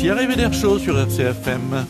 Voici 0.00 0.10
Arrivé 0.10 0.36
d'air 0.36 0.52
chaud 0.52 0.78
sur 0.78 0.96
RCFM. 0.96 1.84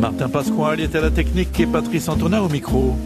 Martin 0.00 0.28
Pasquale 0.28 0.80
est 0.80 0.96
à 0.96 1.00
la 1.00 1.12
technique 1.12 1.60
et 1.60 1.66
Patrice 1.66 2.08
Antonin 2.08 2.40
au 2.40 2.48
micro. 2.48 2.96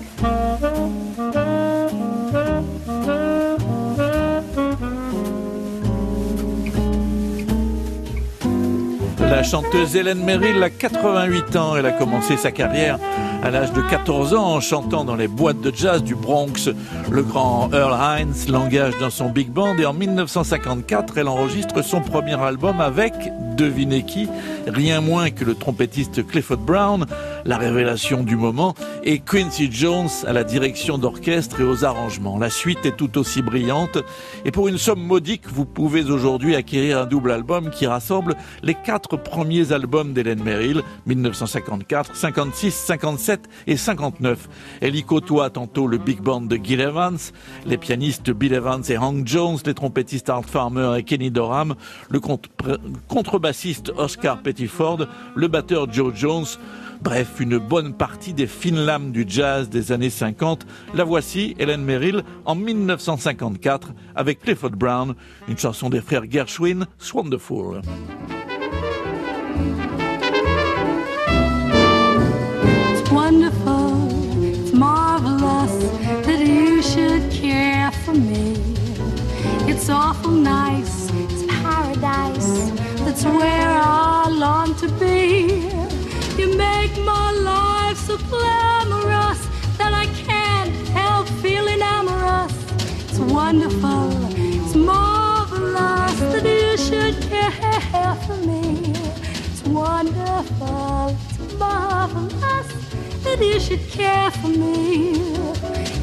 La 9.21 9.43
chanteuse 9.43 9.95
Hélène 9.95 10.25
Merrill 10.25 10.63
a 10.63 10.71
88 10.71 11.57
ans. 11.57 11.77
Elle 11.77 11.85
a 11.85 11.93
commencé 11.93 12.39
sa 12.39 12.51
carrière 12.51 12.99
à 13.43 13.51
l'âge 13.51 13.73
de 13.73 13.81
14 13.81 14.35
ans 14.35 14.55
en 14.55 14.61
chantant 14.61 15.05
dans 15.05 15.17
les 15.17 15.29
boîtes 15.29 15.61
de 15.61 15.73
jazz 15.75 16.03
du 16.03 16.15
Bronx. 16.15 16.71
Le 17.11 17.23
grand 17.23 17.71
Earl 17.73 17.95
Hines 17.95 18.35
l'engage 18.49 18.95
dans 19.01 19.11
son 19.11 19.31
big 19.31 19.51
band 19.51 19.77
et 19.79 19.87
en 19.87 19.93
1954, 19.93 21.19
elle 21.19 21.29
enregistre 21.29 21.83
son 21.83 22.01
premier 22.01 22.35
album 22.35 22.81
avec, 22.81 23.15
devinez 23.57 24.03
qui, 24.03 24.29
rien 24.67 25.01
moins 25.01 25.31
que 25.31 25.45
le 25.45 25.55
trompettiste 25.55 26.27
Clifford 26.27 26.59
Brown, 26.59 27.07
la 27.45 27.59
révélation 27.59 28.23
du 28.23 28.37
moment, 28.37 28.75
et 29.05 29.19
Quincy 29.19 29.71
Jones 29.71 30.09
à 30.27 30.33
la 30.33 30.45
direction 30.45 30.99
d'orchestre 30.99 31.61
et 31.61 31.65
aux 31.65 31.85
arrangements. 31.85 32.39
La 32.39 32.51
suite 32.51 32.85
est 32.87 32.97
tout 32.97 33.19
aussi 33.19 33.43
brillante 33.43 33.99
et 34.45 34.51
pour 34.51 34.69
une 34.69 34.79
somme 34.79 35.03
modique, 35.03 35.43
vous 35.47 35.65
pouvez 35.65 36.11
aujourd'hui 36.11 36.55
acquérir 36.55 36.99
un 36.99 37.07
double 37.07 37.33
album 37.33 37.71
qui 37.71 37.87
rassemble 37.87 38.37
les 38.63 38.75
quatre 38.75 39.17
premiers 39.17 39.73
albums 39.73 40.13
d'Hélène 40.13 40.43
Merrill, 40.43 40.83
1954, 41.07 42.15
56, 42.15 42.75
57 42.75 43.49
et 43.67 43.77
59. 43.77 44.49
Elle 44.81 44.97
y 44.97 45.03
côtoie 45.03 45.51
tantôt 45.51 45.87
le 45.87 45.99
big 45.99 46.21
band 46.21 46.43
de 46.43 46.57
Gil 46.57 46.81
Evans, 46.81 47.19
les 47.67 47.77
pianistes 47.77 48.31
Bill 48.31 48.55
Evans 48.55 48.83
et 48.89 48.99
Hank 48.99 49.27
Jones, 49.27 49.59
les 49.65 49.75
trompettistes 49.75 50.29
Art 50.29 50.45
Farmer 50.45 50.99
et 50.99 51.03
Kenny 51.03 51.31
Dorham, 51.31 51.75
le 52.11 52.21
contrebassiste 53.09 53.93
Oscar 53.97 54.43
Pettiford, 54.43 55.07
le 55.35 55.49
batteur 55.49 55.93
Joe 55.93 56.13
Jones, 56.15 56.47
Bref, 57.03 57.41
une 57.41 57.57
bonne 57.57 57.95
partie 57.95 58.35
des 58.35 58.47
fines 58.47 58.79
lames 58.79 59.11
du 59.11 59.25
jazz 59.27 59.71
des 59.71 59.91
années 59.91 60.11
50. 60.11 60.67
La 60.95 61.05
voici, 61.05 61.57
Helen 61.59 61.83
Merrill, 61.83 62.23
en 62.45 62.55
1954, 62.55 63.93
avec 64.15 64.41
Clifford 64.41 64.73
Brown, 64.73 65.15
une 65.49 65.57
chanson 65.57 65.89
des 65.89 66.03
frères 66.03 66.31
Gershwin. 66.31 66.87
It's 66.99 67.15
wonderful, 67.15 67.81
it's 79.69 79.89
awful 79.89 80.33
nice, 80.33 81.09
it's 81.15 81.45
paradise, 81.63 82.71
that's 83.05 83.25
where 83.25 83.71
I 83.71 84.11
to 84.81 84.89
be. 84.99 86.00
You 86.41 86.57
make 86.57 86.97
my 87.05 87.33
life 87.33 87.99
so 87.99 88.17
glamorous 88.17 89.41
that 89.77 89.93
I 89.93 90.07
can't 90.27 90.75
help 90.89 91.29
feeling 91.43 91.83
amorous. 91.83 92.55
It's 93.11 93.19
wonderful, 93.19 94.09
it's 94.35 94.75
marvelous 94.75 96.19
that 96.33 96.47
you 96.47 96.79
should 96.79 97.21
care 97.29 98.15
for 98.25 98.37
me. 98.37 98.95
It's 99.51 99.63
wonderful, 99.65 101.15
it's 101.43 101.59
marvelous 101.59 102.69
that 103.25 103.39
you 103.39 103.61
should 103.61 103.87
care 103.91 104.31
for 104.31 104.49
me. 104.49 105.11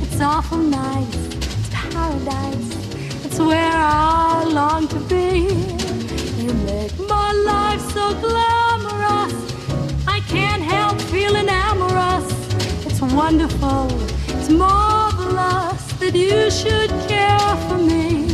It's 0.04 0.22
awful 0.22 0.60
nice, 0.60 1.16
it's 1.34 1.70
paradise, 1.74 3.26
it's 3.26 3.40
where 3.40 3.74
I 3.74 4.44
long 4.44 4.88
to 4.90 5.00
be. 5.10 5.50
You 6.44 6.54
make 6.70 6.96
my 7.10 7.32
life 7.34 7.82
so 7.92 8.14
glamorous 8.22 8.57
wonderful, 13.18 13.88
it's 14.28 14.48
marvelous 14.48 15.92
that 15.94 16.14
you 16.14 16.52
should 16.52 16.92
care 17.10 17.56
for 17.68 17.80
me. 17.80 18.27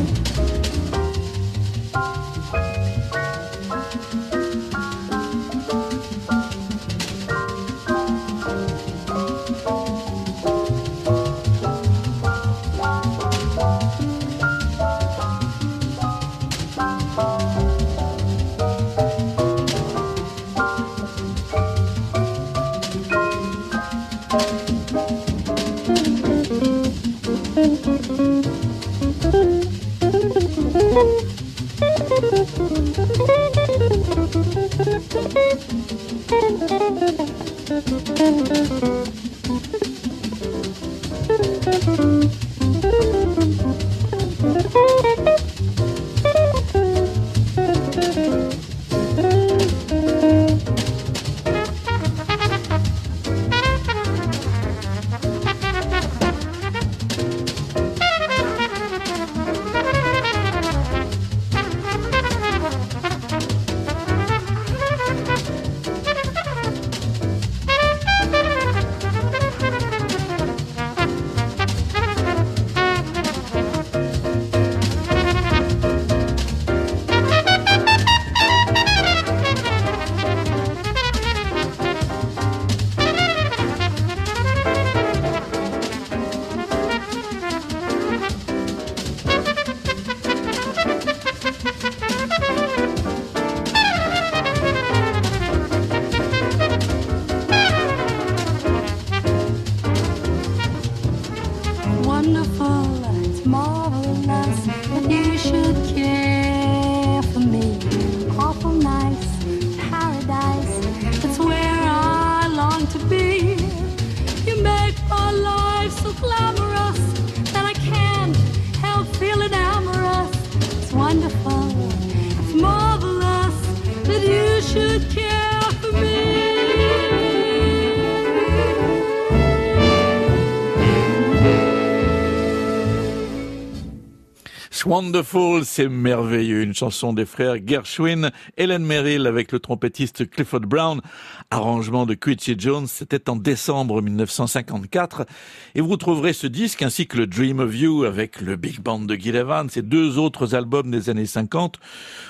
Wonderful, 134.93 135.65
c'est 135.65 135.89
merveilleux. 135.89 136.61
Une 136.61 136.75
chanson 136.75 137.13
des 137.13 137.25
frères 137.25 137.55
Gershwin, 137.65 138.29
Helen 138.57 138.85
Merrill 138.85 139.25
avec 139.25 139.51
le 139.51 139.57
trompettiste 139.57 140.29
Clifford 140.29 140.59
Brown. 140.59 141.01
Arrangement 141.49 142.05
de 142.05 142.13
Quincy 142.13 142.53
Jones, 142.59 142.85
c'était 142.85 143.27
en 143.27 143.35
décembre 143.35 144.03
1954. 144.03 145.25
Et 145.73 145.81
vous 145.81 145.97
trouverez 145.97 146.33
ce 146.33 146.45
disque 146.45 146.83
ainsi 146.83 147.07
que 147.07 147.17
le 147.17 147.25
Dream 147.25 147.59
of 147.59 147.75
You 147.75 148.03
avec 148.03 148.39
le 148.39 148.55
Big 148.55 148.81
Band 148.81 148.99
de 148.99 149.15
Gil 149.15 149.35
Evans 149.35 149.67
et 149.75 149.81
deux 149.81 150.19
autres 150.19 150.53
albums 150.53 150.91
des 150.91 151.09
années 151.09 151.25
50 151.25 151.79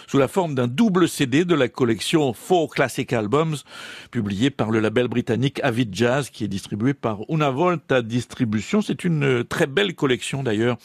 sous 0.08 0.18
la 0.18 0.30
forme 0.30 0.56
d'un 0.56 0.70
double 0.70 1.10
CD 1.10 1.44
de 1.44 1.56
la 1.56 1.68
collection 1.68 2.32
Four 2.32 2.74
Classic 2.74 3.12
Albums 3.12 3.58
publié 4.10 4.52
par 4.52 4.72
le 4.72 4.80
label 4.80 5.10
britannique 5.10 5.60
Avid 5.64 5.94
Jazz 5.94 6.30
qui 6.30 6.46
est 6.46 6.48
distribué 6.48 6.94
par 6.94 7.24
Una 7.28 7.50
Volta 7.50 8.02
Distribution. 8.02 8.82
C'est 8.82 9.04
une 9.04 9.44
très 9.44 9.68
belle 9.68 9.96
collection 9.96 10.44
d'ailleurs 10.44 10.78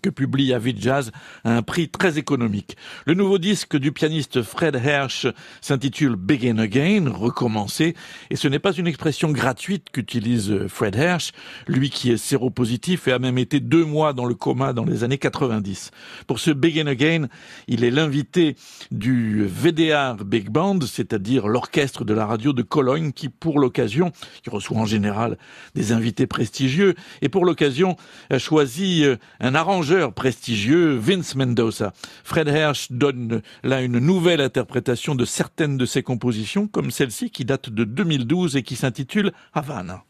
que 0.00 0.10
publie 0.10 0.52
Avid 0.52 0.80
Jazz 0.80 1.10
à 1.44 1.56
un 1.56 1.62
prix 1.62 1.88
très 1.88 2.18
économique. 2.18 2.76
Le 3.06 3.14
nouveau 3.14 3.38
disque 3.38 3.76
du 3.76 3.92
pianiste 3.92 4.42
Fred 4.42 4.76
Hersch 4.76 5.26
s'intitule 5.60 6.16
Begin 6.16 6.58
Again, 6.58 7.10
recommencer, 7.10 7.94
et 8.30 8.36
ce 8.36 8.48
n'est 8.48 8.58
pas 8.58 8.72
une 8.72 8.86
expression 8.86 9.30
gratuite 9.30 9.90
qu'utilise 9.90 10.66
Fred 10.68 10.96
Hersch, 10.96 11.32
lui 11.66 11.90
qui 11.90 12.10
est 12.10 12.16
séropositif 12.16 13.08
et 13.08 13.12
a 13.12 13.18
même 13.18 13.38
été 13.38 13.60
deux 13.60 13.84
mois 13.84 14.12
dans 14.12 14.26
le 14.26 14.34
coma 14.34 14.72
dans 14.72 14.84
les 14.84 15.04
années 15.04 15.18
90. 15.18 15.90
Pour 16.26 16.38
ce 16.38 16.50
Begin 16.50 16.86
Again, 16.86 17.28
il 17.66 17.84
est 17.84 17.90
l'invité 17.90 18.56
du 18.90 19.44
VDR 19.44 20.24
Big 20.24 20.48
Band, 20.50 20.80
c'est-à-dire 20.82 21.48
l'orchestre 21.48 22.04
de 22.04 22.14
la 22.14 22.26
radio 22.26 22.52
de 22.52 22.62
Cologne 22.62 23.12
qui, 23.12 23.28
pour 23.28 23.58
l'occasion, 23.58 24.12
qui 24.42 24.50
reçoit 24.50 24.78
en 24.78 24.86
général 24.86 25.38
des 25.74 25.92
invités 25.92 26.26
prestigieux, 26.26 26.94
et 27.22 27.28
pour 27.28 27.44
l'occasion 27.44 27.96
a 28.30 28.38
choisi 28.38 29.04
un 29.40 29.54
arrangement 29.54 29.87
prestigieux, 30.14 30.96
Vince 30.96 31.34
Mendoza. 31.34 31.92
Fred 32.24 32.48
Hersch 32.48 32.90
donne 32.90 33.42
là 33.62 33.82
une 33.82 33.98
nouvelle 33.98 34.40
interprétation 34.40 35.14
de 35.14 35.24
certaines 35.24 35.76
de 35.76 35.86
ses 35.86 36.02
compositions, 36.02 36.66
comme 36.66 36.90
celle-ci 36.90 37.30
qui 37.30 37.44
date 37.44 37.70
de 37.70 37.84
2012 37.84 38.56
et 38.56 38.62
qui 38.62 38.76
s'intitule 38.76 39.32
Havana. 39.54 40.04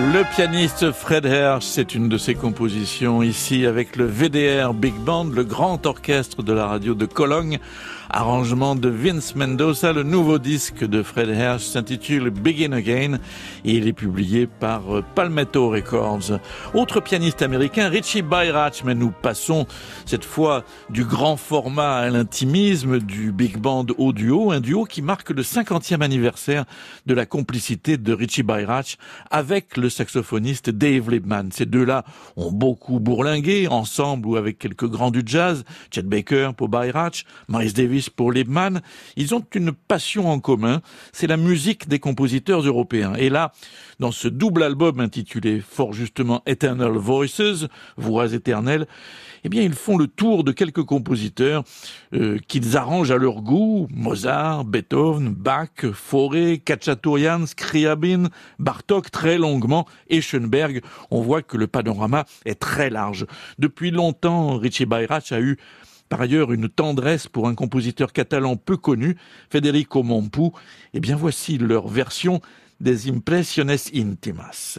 Le 0.00 0.24
pianiste 0.34 0.92
Fred 0.92 1.26
Hersch, 1.26 1.64
c'est 1.64 1.94
une 1.94 2.08
de 2.08 2.16
ses 2.16 2.34
compositions 2.34 3.22
ici 3.22 3.66
avec 3.66 3.96
le 3.96 4.06
VDR 4.06 4.72
Big 4.72 4.94
Band, 4.94 5.24
le 5.24 5.44
grand 5.44 5.84
orchestre 5.84 6.42
de 6.42 6.52
la 6.52 6.66
radio 6.66 6.94
de 6.94 7.06
Cologne. 7.06 7.58
Arrangement 8.12 8.74
de 8.74 8.88
Vince 8.88 9.36
Mendoza, 9.36 9.92
le 9.92 10.02
nouveau 10.02 10.40
disque 10.40 10.84
de 10.84 11.00
Fred 11.00 11.28
Hersch 11.28 11.62
s'intitule 11.62 12.30
Begin 12.30 12.72
Again 12.72 13.18
et 13.64 13.74
il 13.74 13.86
est 13.86 13.92
publié 13.92 14.48
par 14.48 14.96
euh, 14.96 15.04
Palmetto 15.14 15.70
Records. 15.70 16.40
Autre 16.74 17.00
pianiste 17.00 17.42
américain, 17.42 17.88
Richie 17.88 18.22
Bayrach, 18.22 18.82
mais 18.84 18.96
nous 18.96 19.12
passons 19.12 19.66
cette 20.06 20.24
fois 20.24 20.64
du 20.88 21.04
grand 21.04 21.36
format 21.36 21.98
à 21.98 22.10
l'intimisme 22.10 22.98
du 22.98 23.30
big 23.30 23.58
band 23.58 23.86
au 23.96 24.12
duo, 24.12 24.50
un 24.50 24.60
duo 24.60 24.86
qui 24.86 25.02
marque 25.02 25.30
le 25.30 25.42
50e 25.42 26.02
anniversaire 26.02 26.64
de 27.06 27.14
la 27.14 27.26
complicité 27.26 27.96
de 27.96 28.12
Richie 28.12 28.42
Bayrach 28.42 28.96
avec 29.30 29.76
le 29.76 29.88
saxophoniste 29.88 30.70
Dave 30.70 31.10
Liebman. 31.10 31.50
Ces 31.52 31.66
deux-là 31.66 32.04
ont 32.36 32.50
beaucoup 32.50 32.98
bourlingué 32.98 33.68
ensemble 33.68 34.26
ou 34.26 34.34
avec 34.34 34.58
quelques 34.58 34.88
grands 34.88 35.12
du 35.12 35.22
jazz, 35.24 35.64
Chet 35.94 36.02
Baker 36.02 36.50
pour 36.56 36.68
Bayrach, 36.68 37.24
Miles 37.48 37.72
Davis 37.72 37.99
pour 38.08 38.32
Liebman, 38.32 38.80
ils 39.16 39.34
ont 39.34 39.44
une 39.54 39.72
passion 39.72 40.30
en 40.30 40.40
commun, 40.40 40.80
c'est 41.12 41.26
la 41.26 41.36
musique 41.36 41.88
des 41.88 41.98
compositeurs 41.98 42.62
européens. 42.62 43.14
Et 43.18 43.28
là, 43.28 43.52
dans 43.98 44.12
ce 44.12 44.28
double 44.28 44.62
album 44.62 45.00
intitulé 45.00 45.60
fort 45.60 45.92
justement 45.92 46.42
Eternal 46.46 46.92
Voices, 46.92 47.66
Voix 47.96 48.32
éternelles, 48.32 48.86
eh 49.44 49.48
bien 49.48 49.62
ils 49.62 49.74
font 49.74 49.96
le 49.96 50.06
tour 50.06 50.44
de 50.44 50.52
quelques 50.52 50.84
compositeurs 50.84 51.64
euh, 52.14 52.38
qu'ils 52.48 52.76
arrangent 52.76 53.10
à 53.10 53.16
leur 53.16 53.42
goût, 53.42 53.88
Mozart, 53.90 54.64
Beethoven, 54.64 55.30
Bach, 55.30 55.92
Fauré, 55.92 56.58
Kachaturian, 56.64 57.46
Scriabin, 57.46 58.28
Bartok 58.58 59.10
très 59.10 59.38
longuement 59.38 59.86
et 60.08 60.20
Schoenberg. 60.20 60.82
On 61.10 61.22
voit 61.22 61.42
que 61.42 61.56
le 61.56 61.66
panorama 61.66 62.24
est 62.44 62.60
très 62.60 62.90
large. 62.90 63.26
Depuis 63.58 63.90
longtemps, 63.90 64.56
Richie 64.56 64.86
Bayrach 64.86 65.32
a 65.32 65.40
eu 65.40 65.58
par 66.10 66.20
ailleurs 66.20 66.52
une 66.52 66.68
tendresse 66.68 67.28
pour 67.28 67.48
un 67.48 67.54
compositeur 67.54 68.12
catalan 68.12 68.56
peu 68.56 68.76
connu, 68.76 69.16
Federico 69.48 70.02
Mompou, 70.02 70.52
et 70.92 70.98
eh 70.98 71.00
bien 71.00 71.16
voici 71.16 71.56
leur 71.56 71.88
version 71.88 72.42
des 72.80 73.08
Impressiones 73.08 73.76
Intimas. 73.94 74.78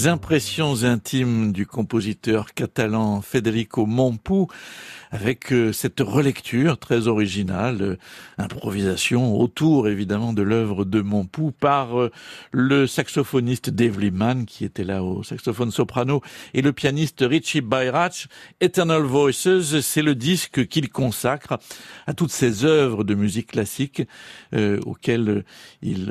Les 0.00 0.08
impressions 0.08 0.84
intimes 0.84 1.52
du 1.52 1.66
compositeur 1.66 2.54
catalan 2.54 3.20
Federico 3.20 3.84
Mompou 3.84 4.46
avec 5.10 5.52
euh, 5.52 5.74
cette 5.74 6.00
relecture 6.00 6.78
très 6.78 7.06
originale, 7.06 7.82
euh, 7.82 7.96
improvisation 8.38 9.38
autour 9.38 9.88
évidemment 9.88 10.32
de 10.32 10.40
l'œuvre 10.40 10.86
de 10.86 11.02
Mompou 11.02 11.50
par 11.50 12.00
euh, 12.00 12.10
le 12.50 12.86
saxophoniste 12.86 13.68
Dave 13.68 14.00
Liebman 14.00 14.46
qui 14.46 14.64
était 14.64 14.84
là 14.84 15.04
au 15.04 15.22
saxophone 15.22 15.70
soprano 15.70 16.22
et 16.54 16.62
le 16.62 16.72
pianiste 16.72 17.20
Richie 17.20 17.60
Bayrach. 17.60 18.26
Eternal 18.62 19.02
Voices, 19.02 19.80
c'est 19.82 20.02
le 20.02 20.14
disque 20.14 20.66
qu'il 20.66 20.88
consacre 20.88 21.58
à 22.06 22.14
toutes 22.14 22.32
ces 22.32 22.64
œuvres 22.64 23.04
de 23.04 23.14
musique 23.14 23.48
classique 23.48 24.02
auxquelles 24.54 25.44
il 25.82 26.10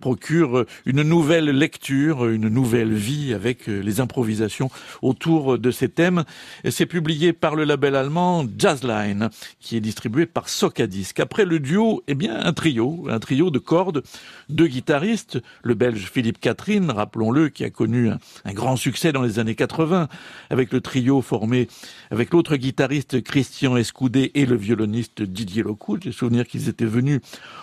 procure 0.00 0.64
une 0.86 1.02
nouvelle 1.02 1.50
lecture, 1.50 2.26
une 2.26 2.48
nouvelle 2.48 2.92
vie 2.92 3.34
avec 3.34 3.68
euh, 3.68 3.80
les 3.80 4.00
improvisations 4.00 4.70
autour 5.02 5.58
de 5.58 5.70
ces 5.70 5.88
thèmes. 5.88 6.24
C'est 6.68 6.86
publié 6.86 7.32
par 7.32 7.54
le 7.54 7.64
label 7.64 7.96
allemand 7.96 8.44
Jazzline, 8.56 9.30
qui 9.60 9.76
est 9.76 9.80
distribué 9.80 10.26
par 10.26 10.48
Socadisc. 10.48 11.20
Après 11.20 11.44
le 11.44 11.58
duo, 11.58 12.02
eh 12.08 12.14
bien, 12.14 12.38
un 12.40 12.52
trio, 12.52 13.06
un 13.08 13.18
trio 13.18 13.50
de 13.50 13.58
cordes, 13.58 14.02
deux 14.48 14.66
guitaristes, 14.66 15.38
le 15.62 15.74
belge 15.74 16.10
Philippe 16.12 16.40
Catherine, 16.40 16.90
rappelons-le, 16.90 17.48
qui 17.48 17.64
a 17.64 17.70
connu 17.70 18.10
un, 18.10 18.52
grand 18.52 18.76
succès 18.76 19.12
dans 19.12 19.22
les 19.22 19.38
années 19.38 19.54
80, 19.54 20.08
avec 20.50 20.72
le 20.72 20.80
trio 20.80 21.20
formé 21.22 21.68
avec 22.10 22.32
l'autre 22.32 22.56
guitariste 22.56 23.22
Christian 23.22 23.76
Escoudé 23.76 24.32
et 24.34 24.46
le 24.46 24.56
violoniste 24.56 25.22
Didier 25.22 25.62
Locout. 25.62 26.02
J'ai 26.02 26.12
souvenir 26.12 26.46
qu'ils 26.46 26.68
étaient 26.68 26.84
venus 26.84 27.20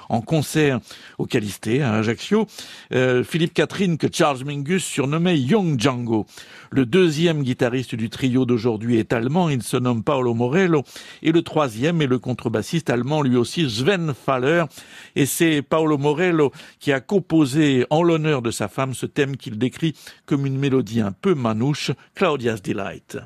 en 0.10 0.22
concert 0.22 0.80
au 1.17 1.26
Calisté, 1.26 1.82
à 1.82 1.97
Ajaccio, 1.98 2.48
euh, 2.94 3.24
Philippe 3.24 3.54
Catherine, 3.54 3.98
que 3.98 4.08
Charles 4.12 4.44
Mingus 4.46 4.84
surnommait 4.84 5.38
Young 5.38 5.80
Django. 5.80 6.26
Le 6.72 6.86
deuxième 6.86 7.44
guitariste 7.44 7.96
du 7.96 8.10
trio 8.10 8.46
d'aujourd'hui 8.46 8.98
est 8.98 9.14
allemand, 9.14 9.50
il 9.50 9.64
se 9.64 9.78
nomme 9.78 10.04
Paolo 10.04 10.34
Morello, 10.34 10.84
et 11.22 11.32
le 11.32 11.42
troisième 11.42 12.02
est 12.02 12.08
le 12.08 12.20
contrebassiste 12.20 12.90
allemand, 12.90 13.22
lui 13.22 13.38
aussi 13.38 13.70
Sven 13.70 14.14
Faller, 14.14 14.64
et 15.16 15.26
c'est 15.26 15.62
Paolo 15.62 15.98
Morello 15.98 16.52
qui 16.80 16.92
a 16.92 17.00
composé 17.00 17.86
en 17.90 18.04
l'honneur 18.04 18.42
de 18.42 18.52
sa 18.52 18.68
femme 18.68 18.94
ce 18.94 19.06
thème 19.06 19.38
qu'il 19.38 19.58
décrit 19.58 19.96
comme 20.26 20.46
une 20.46 20.58
mélodie 20.58 21.02
un 21.02 21.12
peu 21.12 21.36
manouche, 21.36 21.92
Claudia's 22.16 22.62
Delight. 22.62 23.18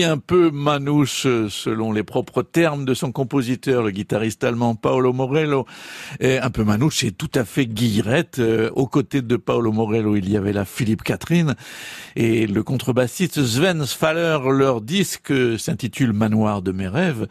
Un 0.00 0.16
peu 0.16 0.50
manouche 0.50 1.26
selon 1.50 1.92
les 1.92 2.02
propres 2.02 2.42
termes 2.42 2.86
de 2.86 2.94
son 2.94 3.12
compositeur, 3.12 3.82
le 3.82 3.90
guitariste 3.90 4.42
allemand 4.42 4.74
Paolo 4.74 5.12
Morello. 5.12 5.66
Et 6.18 6.38
un 6.38 6.48
peu 6.48 6.64
manouche 6.64 7.04
et 7.04 7.12
tout 7.12 7.30
à 7.34 7.44
fait 7.44 7.66
guillerette. 7.66 8.38
Euh, 8.38 8.70
aux 8.74 8.86
côtés 8.86 9.20
de 9.20 9.36
Paolo 9.36 9.70
Morello, 9.70 10.16
il 10.16 10.30
y 10.30 10.38
avait 10.38 10.54
la 10.54 10.64
Philippe 10.64 11.02
Catherine 11.02 11.56
et 12.16 12.46
le 12.46 12.62
contrebassiste 12.62 13.44
Sven 13.44 13.84
Faller. 13.84 14.38
Leur 14.50 14.80
disque 14.80 15.32
s'intitule 15.58 16.14
Manoir 16.14 16.62
de 16.62 16.72
mes 16.72 16.88
rêves. 16.88 17.26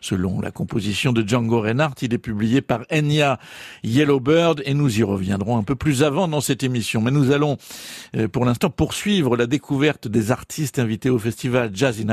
Selon 0.00 0.40
la 0.40 0.52
composition 0.52 1.12
de 1.12 1.26
Django 1.26 1.62
Reinhardt, 1.62 1.96
il 2.00 2.14
est 2.14 2.18
publié 2.18 2.62
par 2.62 2.82
Enya 2.92 3.40
Yellowbird 3.82 4.62
et 4.64 4.74
nous 4.74 5.00
y 5.00 5.02
reviendrons 5.02 5.58
un 5.58 5.64
peu 5.64 5.74
plus 5.74 6.04
avant 6.04 6.28
dans 6.28 6.40
cette 6.40 6.62
émission. 6.62 7.00
Mais 7.00 7.10
nous 7.10 7.32
allons 7.32 7.56
euh, 8.16 8.28
pour 8.28 8.44
l'instant 8.44 8.70
poursuivre 8.70 9.36
la 9.36 9.46
découverte 9.46 10.06
des 10.06 10.30
artistes 10.30 10.78
invités 10.78 11.10
au 11.10 11.18
festival 11.18 11.72
Jazz 11.74 12.03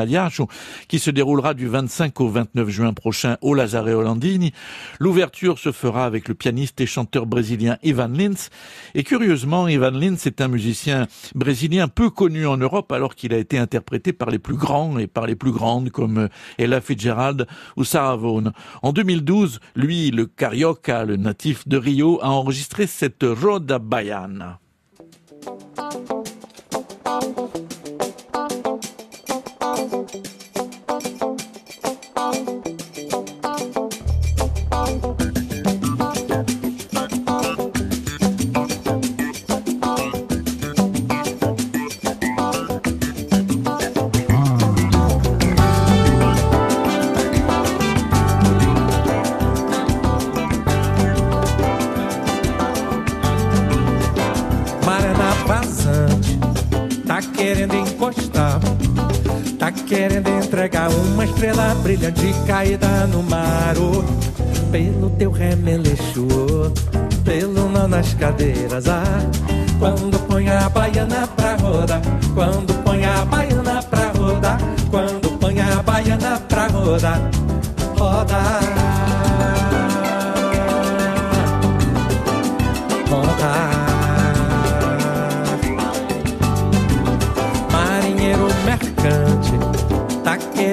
qui 0.87 0.99
se 0.99 1.11
déroulera 1.11 1.53
du 1.53 1.67
25 1.67 2.19
au 2.21 2.29
29 2.29 2.69
juin 2.69 2.93
prochain 2.93 3.37
au 3.41 3.53
Lazare 3.53 3.85
Landini. 3.85 4.53
L'ouverture 4.99 5.59
se 5.59 5.71
fera 5.71 6.05
avec 6.05 6.27
le 6.27 6.35
pianiste 6.35 6.79
et 6.81 6.85
chanteur 6.85 7.25
brésilien 7.25 7.77
Ivan 7.83 8.07
Lins. 8.07 8.49
Et 8.95 9.03
curieusement, 9.03 9.67
Ivan 9.67 9.91
Lins 9.91 10.17
est 10.25 10.41
un 10.41 10.47
musicien 10.47 11.07
brésilien 11.35 11.87
peu 11.87 12.09
connu 12.09 12.45
en 12.47 12.57
Europe 12.57 12.91
alors 12.91 13.15
qu'il 13.15 13.33
a 13.33 13.37
été 13.37 13.57
interprété 13.57 14.13
par 14.13 14.29
les 14.29 14.39
plus 14.39 14.55
grands 14.55 14.97
et 14.97 15.07
par 15.07 15.27
les 15.27 15.35
plus 15.35 15.51
grandes 15.51 15.89
comme 15.89 16.29
Ella 16.57 16.81
Fitzgerald 16.81 17.47
ou 17.77 17.83
Sarah 17.83 18.15
Vaughan. 18.15 18.51
En 18.81 18.93
2012, 18.93 19.59
lui, 19.75 20.11
le 20.11 20.25
carioca, 20.25 21.05
le 21.05 21.17
natif 21.17 21.67
de 21.67 21.77
Rio, 21.77 22.19
a 22.21 22.29
enregistré 22.29 22.87
cette 22.87 23.23
Roda 23.23 23.79
Baiana. 23.79 24.59
Estrela 61.41 61.73
brilhante 61.81 62.31
caída 62.45 63.07
no 63.07 63.23
mar 63.23 63.73
oh, 63.79 64.03
Pelo 64.71 65.09
teu 65.09 65.31
remeleixo 65.31 66.27
Pelo 67.25 67.67
nó 67.67 67.87
nas 67.87 68.13
cadeiras 68.13 68.87
ah, 68.87 69.03
Quando 69.79 70.19
põe 70.27 70.47
a 70.47 70.69
baiana 70.69 71.25
pra 71.35 71.55
rodar 71.55 72.01
Quando 72.35 72.73
põe 72.83 73.03
a 73.05 73.25
baiana 73.25 73.81
pra 73.81 74.11
rodar 74.11 74.59
Quando 74.91 75.31
põe 75.39 75.59
a 75.59 75.81
baiana 75.81 76.39
pra 76.47 76.67
rodar 76.67 77.19
Roda 77.97 78.35
Roda 78.35 79.20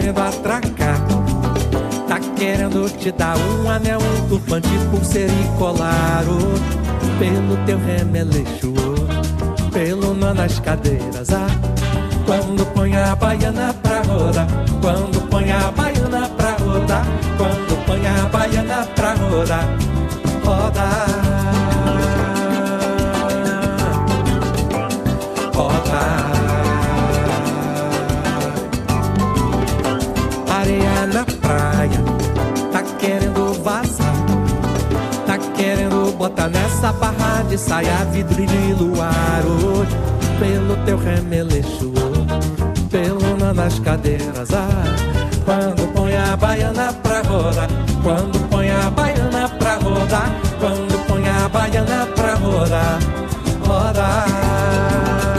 querendo 0.08 0.20
atracar, 0.20 0.98
tá 2.08 2.18
querendo 2.36 2.88
te 2.96 3.12
dar 3.12 3.36
um 3.36 3.70
anel, 3.70 3.98
um 3.98 4.28
turbante, 4.28 4.68
pulseira 4.90 5.32
e 5.32 5.58
colar. 5.58 6.24
Oh, 6.26 7.18
pelo 7.18 7.56
teu 7.66 7.78
remeleixo, 7.78 8.72
pelo 9.72 10.14
nó 10.14 10.32
nas 10.32 10.58
cadeiras. 10.60 11.28
Ah, 11.30 11.46
quando 12.24 12.64
põe 12.72 12.96
a 12.96 13.14
baiana 13.14 13.74
pra 13.82 14.00
rodar, 14.02 14.46
quando 14.80 15.28
põe 15.28 15.50
a 15.50 15.70
baiana 15.72 16.28
pra 16.28 16.52
rodar, 16.52 17.06
quando 17.36 17.86
põe 17.86 18.06
a 18.06 18.28
baiana 18.28 18.86
pra 18.94 19.14
rodar, 19.14 19.68
rodar. 20.44 21.37
Bota 36.28 36.48
nessa 36.48 36.92
barra 36.92 37.42
de 37.48 37.56
saia, 37.56 38.04
vidro 38.12 38.44
de 38.44 38.74
luar 38.74 39.42
hoje, 39.46 39.96
pelo 40.38 40.76
teu 40.84 40.98
remeleixo, 40.98 41.92
pelo 42.90 43.54
nas 43.54 43.78
cadeiras. 43.78 44.50
Ah, 44.52 44.84
quando 45.44 45.90
põe 45.94 46.14
a 46.16 46.36
baiana 46.36 46.92
pra 47.02 47.22
rodar, 47.22 47.68
quando 48.02 48.48
põe 48.50 48.70
a 48.70 48.90
baiana 48.90 49.48
pra 49.58 49.76
rodar, 49.76 50.30
quando 50.60 51.06
põe 51.06 51.28
a 51.28 51.48
baiana 51.48 52.06
pra 52.14 52.34
rodar, 52.34 52.98
rodar. 53.66 55.37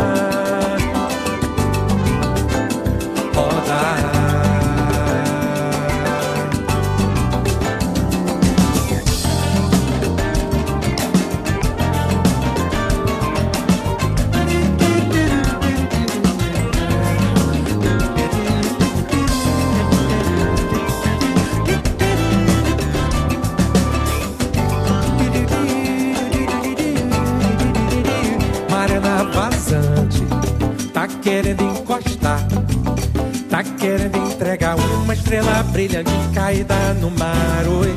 Estrela 35.30 35.62
brilhante 35.71 36.12
caída 36.34 36.75
no 36.99 37.12
mar, 37.12 37.67
oi, 37.67 37.93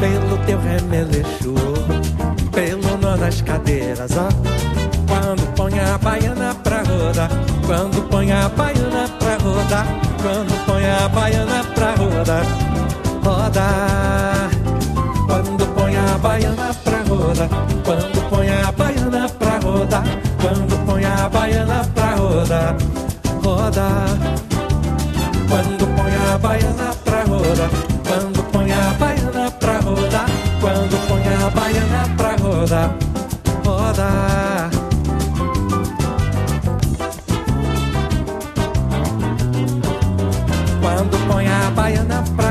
pelo 0.00 0.36
teu 0.44 0.58
remeleixo, 0.58 1.54
pelo 2.50 2.98
nó 3.00 3.16
nas 3.16 3.40
cadeiras, 3.40 4.10
ó. 4.16 4.28
Quando 5.06 5.46
põe 5.54 5.78
a 5.78 5.96
baiana 5.98 6.54
pra 6.56 6.82
rodar, 6.82 7.30
quando 7.64 8.02
põe 8.08 8.32
a 8.32 8.48
baiana 8.48 9.08
pra 9.18 9.36
rodar, 9.36 9.86
quando 10.20 10.66
põe 10.66 10.84
a 10.84 11.08
baiana 11.08 11.64
pra 11.72 11.94
rodar, 11.94 12.46
rodar. 13.22 14.50
Quando 15.26 15.66
põe 15.74 15.96
a 15.96 16.18
baiana 16.18 16.74
pra 16.82 16.98
rodar, 17.02 17.48
quando 17.84 18.30
põe 18.30 18.48
a 18.48 18.72
baiana 18.72 19.28
pra 19.28 19.58
rodar, 19.58 20.04
quando 20.40 20.86
põe 20.86 21.04
a 21.04 21.28
baiana 21.28 21.84
pra 21.94 22.14
rodar, 22.14 22.76
rodar. 23.44 24.45
Quando 25.56 25.86
põe 25.96 26.12
a 26.14 26.36
baiana 26.36 26.94
pra 27.02 27.24
rodar, 27.24 27.70
quando 28.06 28.44
põe 28.52 28.70
a 28.70 28.92
baiana 28.98 29.50
pra 29.52 29.78
rodar, 29.78 30.26
quando 30.60 31.08
põe 31.08 31.22
a 31.34 31.48
baiana 31.48 32.08
pra 32.14 32.36
rodar, 32.36 32.94
rodar. 33.64 34.70
Quando 40.82 41.26
põe 41.26 41.48
a 41.48 41.70
baiana 41.70 42.22
pra 42.36 42.45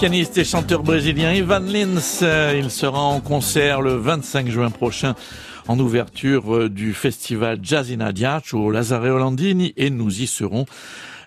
pianiste 0.00 0.38
et 0.38 0.44
chanteur 0.44 0.82
brésilien 0.82 1.30
Ivan 1.34 1.60
Lins, 1.60 2.22
il 2.56 2.70
sera 2.70 3.00
en 3.00 3.20
concert 3.20 3.82
le 3.82 3.96
25 3.96 4.48
juin 4.48 4.70
prochain 4.70 5.14
en 5.68 5.78
ouverture 5.78 6.56
euh, 6.56 6.68
du 6.70 6.94
festival 6.94 7.58
Jazz 7.62 7.92
in 7.92 8.00
Adiach 8.00 8.54
au 8.54 8.70
Lazare 8.70 9.18
Landini 9.18 9.74
et 9.76 9.90
nous 9.90 10.22
y 10.22 10.26
serons 10.26 10.64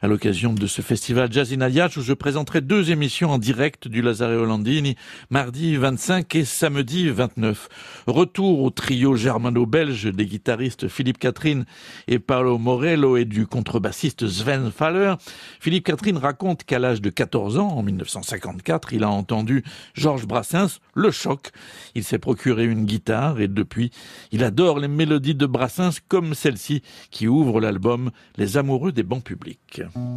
à 0.04 0.08
l'occasion 0.08 0.52
de 0.52 0.68
ce 0.68 0.82
festival 0.82 1.32
Jazz 1.32 1.54
in 1.54 1.62
Adiach 1.62 1.96
où 1.96 2.02
je 2.02 2.12
présenterai 2.12 2.60
deux 2.60 2.92
émissions 2.92 3.30
en 3.30 3.38
direct 3.38 3.88
du 3.88 4.02
Lazare 4.02 4.44
Landini, 4.46 4.98
mardi 5.30 5.78
25 5.78 6.36
et 6.36 6.44
samedi 6.44 7.10
29. 7.10 7.70
Retour 8.08 8.64
au 8.64 8.70
trio 8.70 9.16
germano-belge 9.16 10.12
des 10.12 10.26
guitaristes 10.26 10.90
Philippe 10.90 11.20
Catherine 11.20 11.64
et 12.10 12.20
Paolo 12.20 12.58
Morello 12.58 13.16
et 13.16 13.24
du 13.24 13.48
contrebassiste 13.48 14.28
Sven 14.28 14.72
Faller. 14.72 15.14
Philippe 15.62 15.86
Catherine 15.86 16.18
raconte 16.18 16.66
qu'à 16.66 16.80
l'âge 16.80 17.00
de 17.00 17.10
14 17.10 17.58
ans, 17.58 17.70
en 17.70 17.82
1954, 17.82 18.92
il 18.92 19.06
a 19.06 19.10
entendu 19.10 19.64
Georges 19.94 20.28
Brassens, 20.28 20.80
le 20.96 21.12
choc. 21.12 21.52
Il 21.96 22.04
s'est 22.04 22.20
procuré 22.20 22.66
une 22.66 22.84
guitare 22.84 23.40
et 23.40 23.48
depuis, 23.48 23.90
il 24.34 24.44
adore 24.44 24.80
les 24.80 24.90
mélodies 24.90 25.36
de 25.36 25.46
Brassens 25.46 26.02
comme 26.10 26.34
celle-ci 26.34 26.82
qui 27.10 27.30
ouvre 27.30 27.62
l'album 27.62 28.12
Les 28.36 28.58
amoureux 28.58 28.92
des 28.92 29.04
bancs 29.04 29.24
publics. 29.24 29.82
thank 29.94 30.08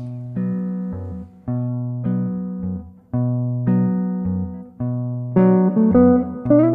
you. 6.51 6.66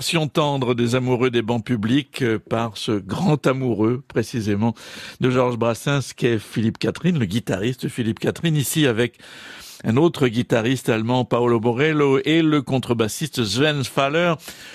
Version 0.00 0.28
tendre 0.28 0.74
des 0.74 0.94
amoureux 0.94 1.28
des 1.28 1.42
bancs 1.42 1.62
publics 1.62 2.22
euh, 2.22 2.38
par 2.38 2.78
ce 2.78 2.92
grand 2.92 3.46
amoureux, 3.46 4.02
précisément, 4.08 4.72
de 5.20 5.28
Georges 5.28 5.58
Brassens, 5.58 6.14
qui 6.16 6.26
est 6.26 6.38
Philippe 6.38 6.78
Catherine, 6.78 7.18
le 7.18 7.26
guitariste 7.26 7.86
Philippe 7.88 8.18
Catherine, 8.18 8.56
ici 8.56 8.86
avec 8.86 9.18
un 9.84 9.98
autre 9.98 10.26
guitariste 10.28 10.88
allemand, 10.88 11.26
Paolo 11.26 11.60
Borello, 11.60 12.18
et 12.24 12.40
le 12.40 12.62
contrebassiste 12.62 13.44
Sven 13.44 13.84
Faller. 13.84 14.32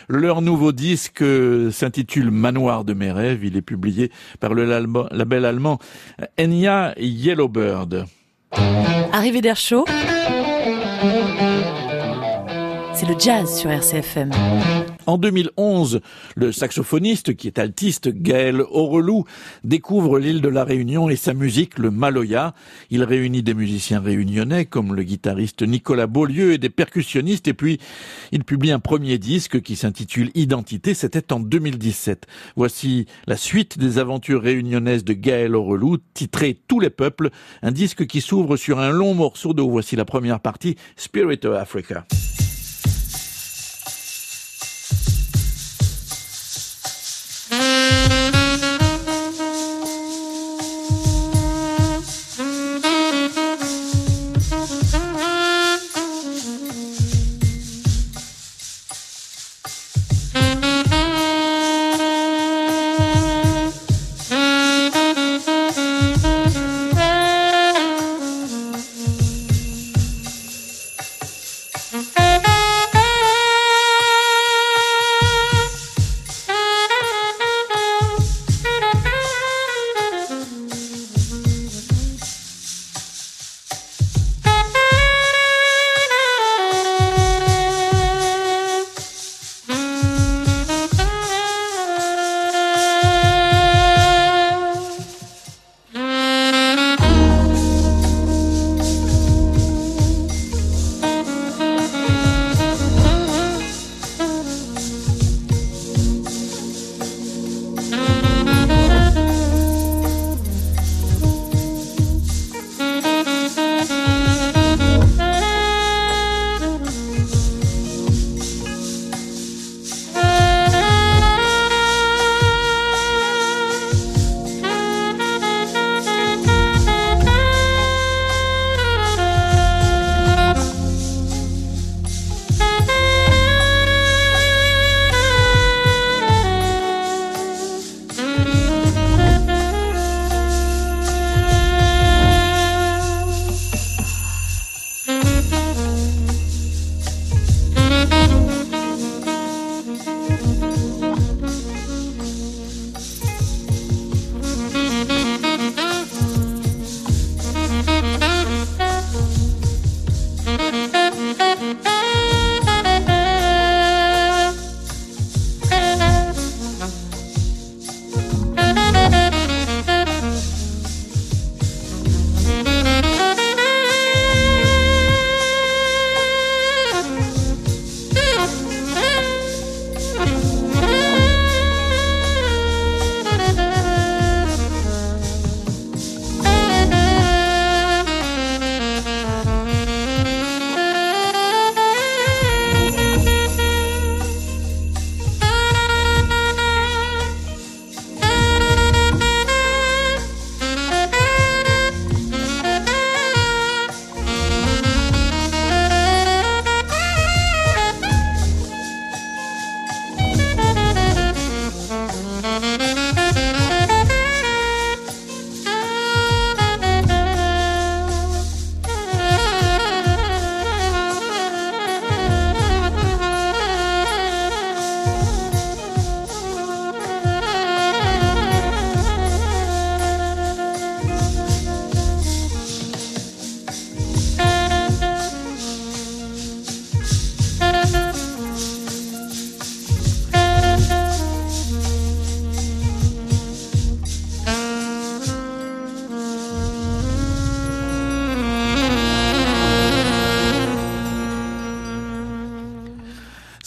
Leur 0.10 0.44
nouveau 0.44 0.72
disque 0.72 1.24
euh, 1.24 1.72
s'intitule 1.72 2.30
Manoir 2.30 2.86
de 2.86 2.94
mes 2.94 3.12
rêves. 3.12 3.44
Il 3.44 3.58
est 3.58 3.64
publié 3.64 4.12
par 4.40 4.54
le 4.54 4.64
label 5.12 5.46
allemand 5.46 5.80
Enya 6.40 6.94
Yellowbird. 7.00 8.06
Arrivé 9.12 9.42
d'air 9.42 9.58
chaud, 9.58 9.86
c'est 12.94 13.08
le 13.08 13.16
jazz 13.18 13.58
sur 13.58 13.72
RCFM. 13.72 14.30
En 15.08 15.18
2011, 15.18 16.02
le 16.36 16.52
saxophoniste 16.52 17.36
qui 17.36 17.48
est 17.48 17.60
altiste 17.60 18.10
Gaël 18.10 18.62
Aurelou 18.62 19.26
découvre 19.64 20.18
l'île 20.18 20.42
de 20.42 20.50
la 20.50 20.64
Réunion 20.64 21.10
et 21.10 21.16
sa 21.16 21.34
musique, 21.34 21.78
le 21.78 21.92
Maloya. 21.92 22.56
Il 22.90 23.04
réunit 23.04 23.44
des 23.44 23.54
musiciens 23.54 24.00
réunionnais 24.00 24.66
comme 24.66 24.96
le 24.96 25.04
guitariste 25.04 25.62
Nicolas 25.62 26.08
Beaulieu 26.08 26.54
et 26.54 26.58
des 26.58 26.70
percussionnistes 26.70 27.48
et 27.48 27.54
puis 27.54 27.80
il 28.32 28.44
publie 28.44 28.72
un 28.72 28.80
premier 28.80 29.20
disque 29.20 29.62
qui 29.62 29.76
s'intitule 29.76 30.32
Identité, 30.34 30.94
c'était 30.94 31.32
en 31.32 31.40
2017. 31.40 32.26
Voici 32.56 33.06
la 33.28 33.38
suite 33.38 33.78
des 33.78 34.00
aventures 34.00 34.42
réunionnaises 34.42 35.06
de 35.06 35.14
Gaël 35.14 35.56
Aurelou, 35.56 35.98
titré 36.14 36.58
Tous 36.68 36.80
les 36.80 36.90
peuples, 36.90 37.30
un 37.62 37.72
disque 37.72 38.08
qui 38.08 38.22
s'ouvre 38.22 38.58
sur 38.58 38.80
un 38.80 38.90
long 38.90 39.14
morceau 39.14 39.54
dont 39.54 39.70
voici 39.70 39.96
la 39.96 40.06
première 40.06 40.40
partie, 40.40 40.76
Spirit 40.96 41.46
of 41.46 41.56
Africa. 41.56 42.06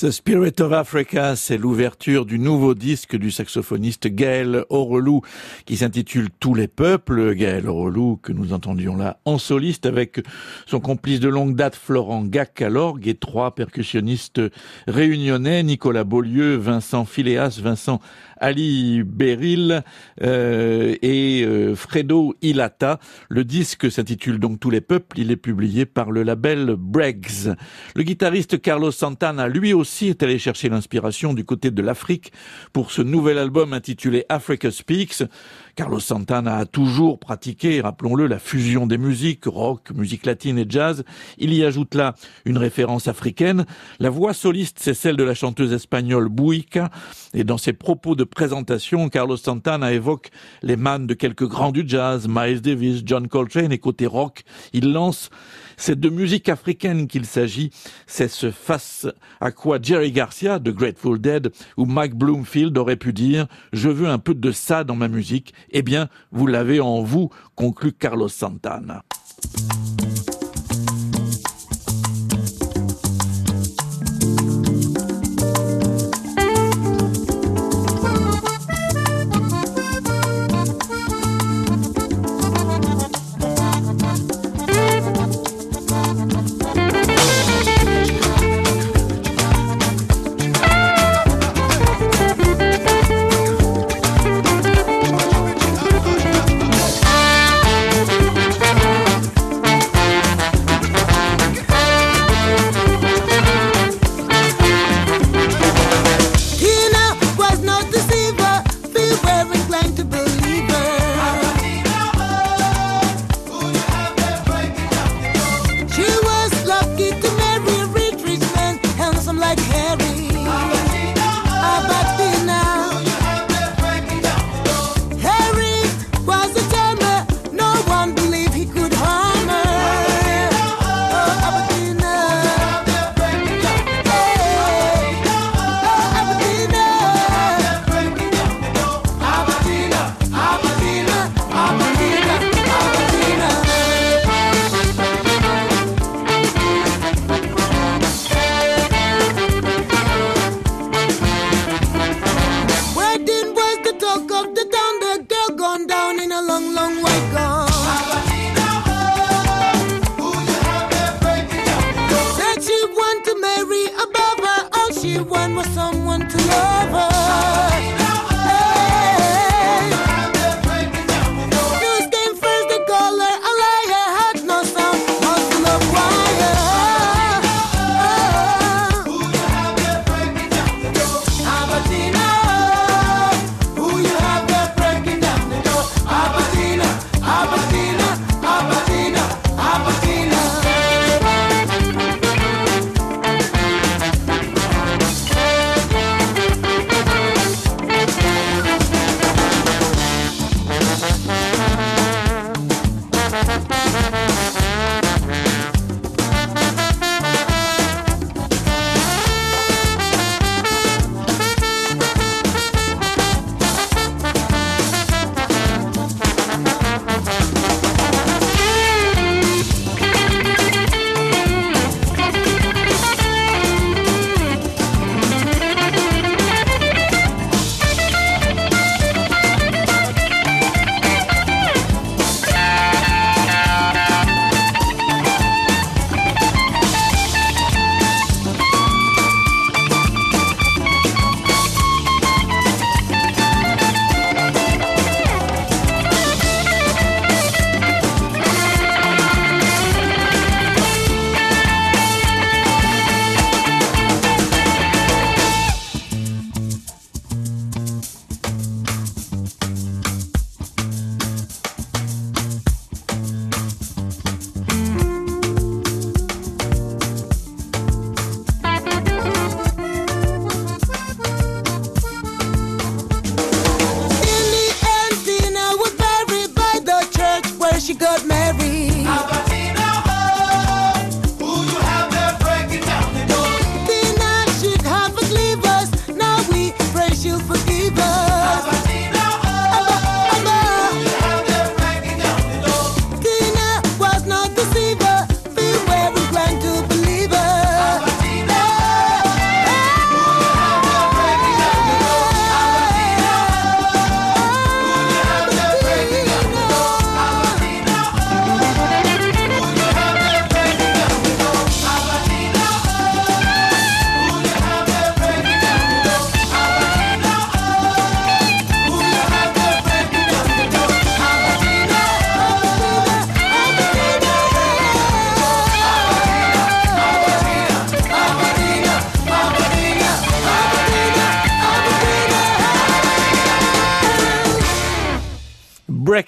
The 0.09 0.11
Spirit 0.11 0.63
of 0.63 0.73
Africa, 0.73 1.37
c'est 1.37 1.59
l'ouverture 1.59 2.25
du 2.25 2.39
nouveau 2.39 2.73
disque 2.75 3.15
du 3.15 3.31
saxophoniste 3.31 4.07
Gaël 4.07 4.65
Orelou 4.71 5.21
qui 5.67 5.77
s'intitule 5.77 6.31
Tous 6.41 6.55
les 6.55 6.67
peuples. 6.67 7.35
Gaël 7.35 7.69
Orelou 7.69 8.17
que 8.17 8.33
nous 8.33 8.55
entendions 8.55 8.97
là 8.97 9.21
en 9.27 9.37
soliste 9.37 9.85
avec 9.85 10.25
son 10.65 10.81
complice 10.81 11.21
de 11.21 11.29
longue 11.29 11.57
date 11.57 11.77
Florent 11.77 12.25
Gac 12.25 12.63
à 12.63 12.71
l'orgue 12.71 13.07
et 13.07 13.17
trois 13.17 13.55
percussionnistes 13.55 14.41
réunionnais, 14.87 15.63
Nicolas 15.63 16.05
Beaulieu, 16.05 16.57
Vincent 16.57 17.05
Phileas, 17.05 17.61
Vincent 17.63 18.01
Ali 18.41 19.03
Beril 19.05 19.83
euh, 20.23 20.95
et 21.03 21.43
euh, 21.45 21.75
Fredo 21.75 22.35
Ilata. 22.41 22.99
Le 23.29 23.45
disque 23.45 23.91
s'intitule 23.91 24.39
donc 24.39 24.59
Tous 24.59 24.71
les 24.71 24.81
peuples. 24.81 25.19
Il 25.19 25.31
est 25.31 25.37
publié 25.37 25.85
par 25.85 26.11
le 26.13 26.23
label 26.23 26.77
Bregs. 26.79 27.55
Le 27.95 28.03
guitariste 28.05 28.63
Carlos 28.63 28.93
Santana, 28.93 29.49
lui 29.49 29.75
aussi, 29.75 29.98
est 30.07 30.23
allé 30.23 30.39
chercher 30.39 30.69
l'inspiration 30.69 31.35
du 31.35 31.45
côté 31.45 31.73
de 31.73 31.83
l'Afrique 31.83 32.33
pour 32.73 32.93
ce 32.93 33.03
nouvel 33.03 33.39
album 33.39 33.73
intitulé 33.73 34.25
Africa 34.29 34.71
Speaks. 34.71 35.25
Carlos 35.75 36.01
Santana 36.01 36.57
a 36.57 36.67
toujours 36.67 37.19
pratiqué, 37.19 37.81
rappelons-le, 37.81 38.27
la 38.27 38.39
fusion 38.39 38.87
des 38.87 38.99
musiques, 38.99 39.45
rock, 39.47 39.91
musique 39.93 40.27
latine 40.27 40.59
et 40.59 40.67
jazz. 40.69 41.05
Il 41.39 41.53
y 41.53 41.65
ajoute 41.65 41.95
là 41.95 42.15
une 42.45 42.59
référence 42.59 43.09
africaine. 43.09 43.67
La 43.99 44.11
voix 44.11 44.35
soliste, 44.35 44.79
c'est 44.81 44.95
celle 44.95 45.17
de 45.17 45.25
la 45.25 45.35
chanteuse 45.35 45.73
espagnole 45.73 46.29
Buica. 46.29 46.91
Et 47.35 47.45
dans 47.45 47.59
ses 47.59 47.73
propos 47.73 48.15
de 48.15 48.25
présentation, 48.25 49.09
Carlos 49.09 49.37
Santana 49.37 49.93
évoque 49.93 50.31
les 50.63 50.77
mannes 50.77 51.07
de 51.07 51.15
quelques 51.15 51.47
grands 51.47 51.73
du 51.73 51.85
jazz, 51.87 52.27
Miles 52.29 52.61
Davis, 52.61 53.03
John 53.05 53.29
Coltrane 53.29 53.73
et 53.73 53.79
côté 53.79 54.07
rock, 54.07 54.43
il 54.73 54.93
lance 54.93 55.31
c'est 55.79 55.99
de 55.99 56.11
musique 56.11 56.51
africaine 56.51 57.07
qu'il 57.07 57.25
s'agit. 57.25 57.71
C'est 58.07 58.29
ce 58.29 58.51
face 58.51 59.07
à 59.41 59.51
quoi 59.51 59.79
Jerry 59.81 60.13
Garcia 60.13 60.59
de 60.59 60.71
Grateful 60.71 61.19
Dead 61.19 61.53
ou 61.79 61.87
Mike 61.87 62.15
Bloomfield 62.15 62.77
aurait 62.77 62.97
pu 62.97 63.15
dire 63.15 63.47
je 63.73 63.89
veux 63.89 64.09
un 64.09 64.19
peu 64.19 64.35
de 64.35 64.53
ça 64.53 64.85
dans 64.85 64.97
ma 64.97 65.09
musique. 65.09 65.55
Eh 65.71 65.83
bien, 65.83 66.09
vous 66.33 66.47
l'avez 66.47 66.81
en 66.81 67.03
vous, 67.03 67.31
conclut 67.55 67.93
Carlos 67.93 68.29
Santana. 68.29 69.05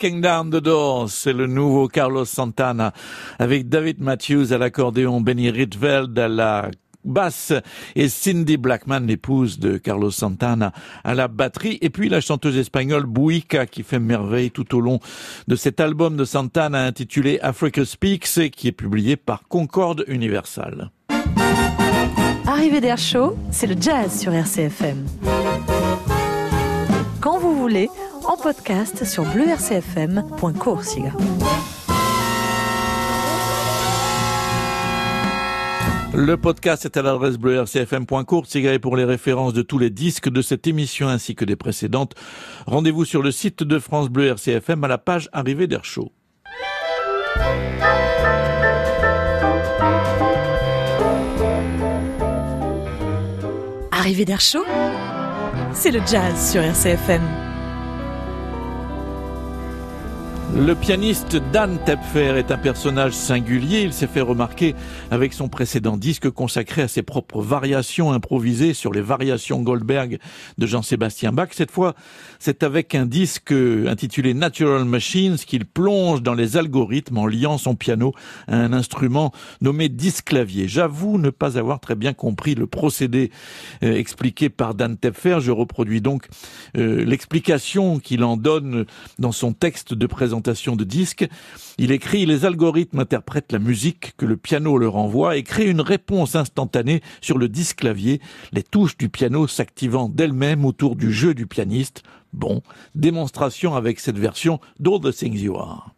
Breaking 0.01 0.21
Down 0.21 0.51
the 0.51 1.09
c'est 1.09 1.35
le 1.35 1.47
nouveau 1.47 1.87
Carlos 1.87 2.25
Santana 2.25 2.95
avec 3.39 3.69
David 3.69 4.01
Matthews 4.01 4.51
à 4.51 4.57
l'accordéon, 4.57 5.21
Benny 5.21 5.51
Rietveld 5.51 6.19
à 6.19 6.27
la 6.27 6.71
basse 7.05 7.53
et 7.97 8.09
Cindy 8.09 8.57
Blackman, 8.57 9.01
l'épouse 9.01 9.59
de 9.59 9.77
Carlos 9.77 10.11
Santana, 10.11 10.73
à 11.05 11.15
la 11.15 11.29
batterie. 11.29 11.77
Et 11.83 11.91
puis 11.91 12.09
la 12.09 12.23
chanteuse 12.23 12.57
espagnole 12.57 13.05
Buica 13.05 13.67
qui 13.67 13.83
fait 13.83 13.99
merveille 13.99 14.51
tout 14.51 14.75
au 14.75 14.81
long 14.81 15.01
de 15.49 15.55
cet 15.55 15.81
album 15.81 16.17
de 16.17 16.25
Santana 16.25 16.83
intitulé 16.83 17.39
Africa 17.43 17.85
Speaks 17.85 18.51
qui 18.53 18.69
est 18.69 18.73
publié 18.73 19.17
par 19.17 19.43
Concorde 19.49 20.05
Universal. 20.07 20.93
Arrivée 22.47 22.81
d'air 22.81 22.97
chaud, 22.97 23.37
c'est 23.51 23.67
le 23.67 23.77
jazz 23.79 24.19
sur 24.19 24.33
RCFM. 24.33 25.05
Quand 27.21 27.39
vous 27.39 27.55
voulez, 27.55 27.91
en 28.31 28.37
podcast 28.37 29.05
sur 29.05 29.25
bleurcfm.coursiga. 29.25 31.13
Le 36.15 36.37
podcast 36.37 36.85
est 36.85 36.97
à 36.97 37.03
l'adresse 37.03 37.39
bleu 37.39 37.61
rcfm.court, 37.61 38.47
pour 38.81 38.97
les 38.97 39.05
références 39.05 39.53
de 39.53 39.63
tous 39.63 39.79
les 39.79 39.91
disques 39.91 40.29
de 40.29 40.43
cette 40.43 40.69
émission 40.69 41.09
ainsi 41.09 41.35
que 41.35 41.45
des 41.45 41.57
précédentes. 41.57 42.15
Rendez-vous 42.67 43.05
sur 43.05 43.21
le 43.21 43.33
site 43.33 43.65
de 43.65 43.81
France 43.81 44.09
Bleu 44.09 44.29
RCFM 44.29 44.85
à 44.85 44.89
la 44.89 44.99
page 44.99 45.29
Arrivée 45.33 45.67
d'Air 45.67 45.85
Chaud. 45.85 46.13
Arrivée 53.91 54.25
d'Air 54.25 54.41
Chaud, 54.41 54.65
c'est 55.73 55.91
le 55.91 56.01
jazz 56.07 56.53
sur 56.53 56.63
RCFM. 56.63 57.50
Le 60.61 60.75
pianiste 60.75 61.39
Dan 61.55 61.79
Tepfer 61.87 62.37
est 62.37 62.51
un 62.51 62.59
personnage 62.59 63.15
singulier. 63.15 63.81
Il 63.81 63.95
s'est 63.95 64.07
fait 64.07 64.21
remarquer 64.21 64.75
avec 65.11 65.33
son 65.33 65.49
précédent 65.49 65.97
disque 65.97 66.29
consacré 66.29 66.83
à 66.83 66.89
ses 66.89 67.01
propres 67.01 67.41
variations 67.41 68.13
improvisées 68.13 68.75
sur 68.75 68.93
les 68.93 69.01
variations 69.01 69.63
Goldberg 69.63 70.19
de 70.59 70.67
Jean-Sébastien 70.67 71.33
Bach. 71.33 71.49
Cette 71.53 71.71
fois, 71.71 71.95
c'est 72.39 72.63
avec 72.63 72.95
un 72.95 73.07
disque 73.07 73.53
intitulé 73.53 74.35
Natural 74.35 74.85
Machines 74.85 75.37
qu'il 75.37 75.65
plonge 75.65 76.21
dans 76.23 76.35
les 76.35 76.59
algorithmes 76.59 77.17
en 77.17 77.27
liant 77.27 77.57
son 77.57 77.75
piano 77.75 78.13
à 78.47 78.57
un 78.57 78.75
instrument 78.75 79.33
nommé 79.63 79.89
disque 79.89 80.27
clavier. 80.27 80.69
J'avoue 80.69 81.17
ne 81.17 81.31
pas 81.31 81.57
avoir 81.57 81.81
très 81.81 81.95
bien 81.95 82.13
compris 82.13 82.55
le 82.55 82.67
procédé 82.67 83.31
euh, 83.83 83.97
expliqué 83.97 84.51
par 84.51 84.75
Dan 84.75 84.99
Tepfer. 84.99 85.39
Je 85.41 85.53
reproduis 85.53 86.03
donc 86.03 86.29
euh, 86.77 87.03
l'explication 87.03 87.99
qu'il 87.99 88.25
en 88.25 88.37
donne 88.37 88.85
dans 89.19 89.33
son 89.33 89.55
texte 89.55 89.95
de 89.95 90.07
présentation 90.07 90.50
de 90.77 90.85
disques. 90.85 91.29
Il 91.79 91.93
écrit 91.93 92.27
Les 92.27 92.45
algorithmes 92.45 93.01
interprètent 93.01 93.53
la 93.53 93.59
musique 93.59 94.15
que 94.17 94.27
le 94.27 94.37
piano 94.37 94.79
leur 94.79 94.97
envoie 94.97 95.37
et 95.37 95.43
créent 95.43 95.71
une 95.71 95.81
réponse 95.81 96.35
instantanée 96.35 97.03
sur 97.21 97.39
le 97.39 97.49
disque 97.49 97.79
clavier, 97.79 98.21
les 98.53 98.63
touches 98.63 98.97
du 98.97 99.09
piano 99.09 99.47
s'activant 99.47 100.09
d'elles-mêmes 100.09 100.65
autour 100.65 100.97
du 100.97 101.13
jeu 101.13 101.35
du 101.35 101.47
pianiste. 101.47 102.03
Bon, 102.33 102.63
démonstration 102.95 103.75
avec 103.75 104.01
cette 104.01 104.19
version 104.19 104.61
d'All 104.79 105.01
the 105.01 105.15
Things 105.15 105.41
You 105.41 105.57
Are. 105.57 105.95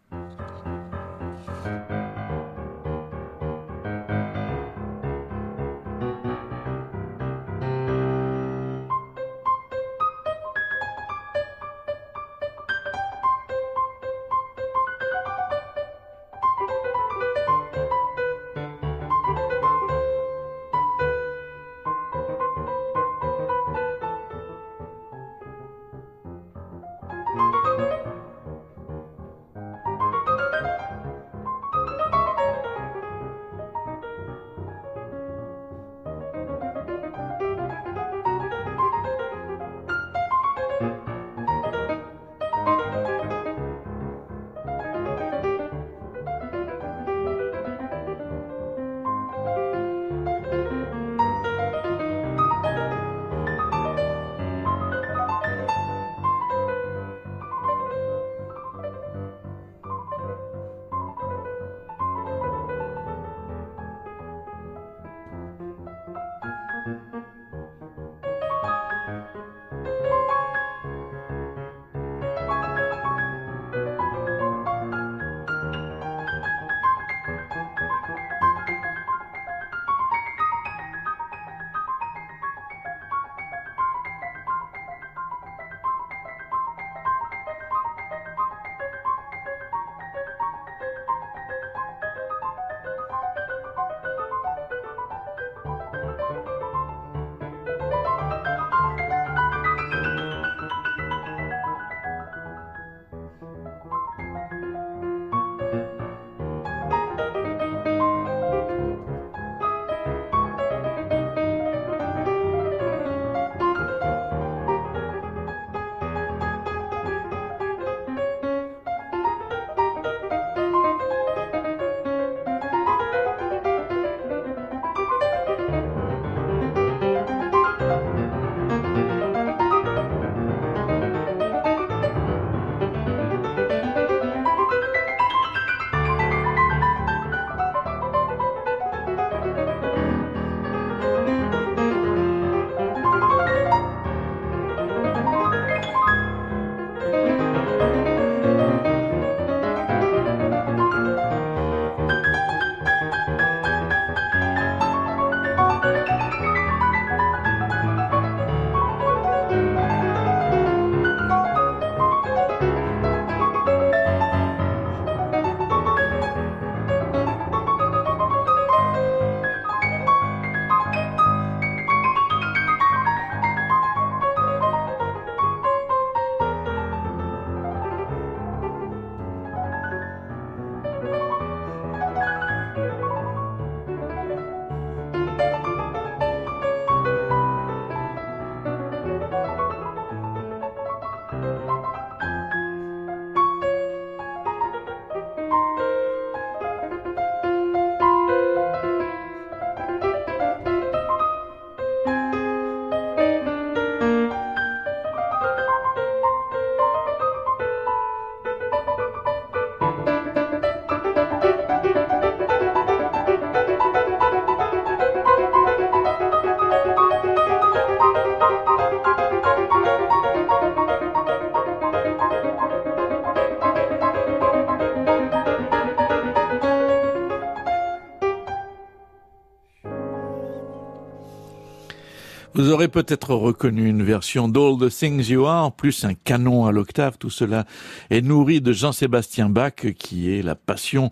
Aurez 232.73 232.89
peut-être 232.89 233.35
reconnu 233.35 233.89
une 233.89 234.03
version 234.03 234.49
d'All 234.49 234.79
the 234.79 234.91
Things 234.91 235.31
You 235.31 235.47
Are, 235.47 235.73
plus 235.73 236.05
un 236.05 236.14
canon 236.14 236.66
à 236.66 236.73
l'octave. 236.73 237.18
Tout 237.18 237.31
cela 237.31 237.66
est 238.11 238.23
nourri 238.23 238.61
de 238.61 238.73
Jean-Sébastien 238.73 239.49
Bach, 239.49 239.75
qui 239.99 240.33
est 240.33 240.43
la 240.43 240.55
passion 240.55 241.11